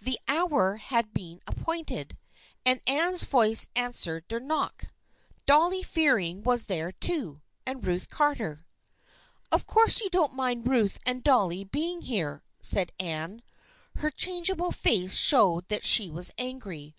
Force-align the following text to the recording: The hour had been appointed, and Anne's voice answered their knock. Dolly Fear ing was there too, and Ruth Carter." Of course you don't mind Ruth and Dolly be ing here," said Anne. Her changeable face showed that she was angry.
The 0.00 0.20
hour 0.28 0.76
had 0.76 1.12
been 1.12 1.40
appointed, 1.48 2.16
and 2.64 2.80
Anne's 2.86 3.24
voice 3.24 3.66
answered 3.74 4.24
their 4.28 4.38
knock. 4.38 4.86
Dolly 5.46 5.82
Fear 5.82 6.16
ing 6.18 6.42
was 6.44 6.66
there 6.66 6.92
too, 6.92 7.42
and 7.66 7.84
Ruth 7.84 8.08
Carter." 8.08 8.66
Of 9.50 9.66
course 9.66 10.00
you 10.00 10.10
don't 10.10 10.36
mind 10.36 10.68
Ruth 10.68 11.00
and 11.04 11.24
Dolly 11.24 11.64
be 11.64 11.90
ing 11.90 12.02
here," 12.02 12.44
said 12.60 12.92
Anne. 13.00 13.42
Her 13.96 14.12
changeable 14.12 14.70
face 14.70 15.16
showed 15.16 15.66
that 15.66 15.84
she 15.84 16.08
was 16.08 16.32
angry. 16.38 16.94